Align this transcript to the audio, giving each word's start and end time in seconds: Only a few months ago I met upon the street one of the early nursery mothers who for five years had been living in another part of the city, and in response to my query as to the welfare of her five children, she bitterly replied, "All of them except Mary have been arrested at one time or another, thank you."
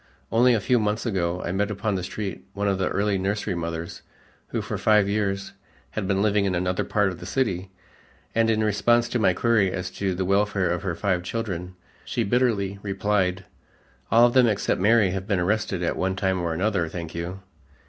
Only 0.31 0.55
a 0.55 0.59
few 0.59 0.79
months 0.79 1.05
ago 1.05 1.43
I 1.45 1.51
met 1.51 1.69
upon 1.69 1.93
the 1.93 2.01
street 2.01 2.43
one 2.53 2.67
of 2.67 2.79
the 2.79 2.87
early 2.87 3.19
nursery 3.19 3.53
mothers 3.53 4.01
who 4.47 4.59
for 4.63 4.75
five 4.79 5.07
years 5.07 5.53
had 5.91 6.07
been 6.07 6.23
living 6.23 6.45
in 6.45 6.55
another 6.55 6.83
part 6.83 7.09
of 7.09 7.19
the 7.19 7.25
city, 7.27 7.69
and 8.33 8.49
in 8.49 8.63
response 8.63 9.07
to 9.09 9.19
my 9.19 9.33
query 9.35 9.71
as 9.71 9.91
to 9.91 10.15
the 10.15 10.25
welfare 10.25 10.71
of 10.71 10.81
her 10.81 10.95
five 10.95 11.21
children, 11.21 11.75
she 12.03 12.23
bitterly 12.23 12.79
replied, 12.81 13.45
"All 14.11 14.25
of 14.25 14.33
them 14.33 14.47
except 14.47 14.81
Mary 14.81 15.11
have 15.11 15.27
been 15.27 15.39
arrested 15.39 15.83
at 15.83 15.95
one 15.95 16.15
time 16.15 16.41
or 16.41 16.51
another, 16.51 16.89
thank 16.89 17.13
you." 17.13 17.41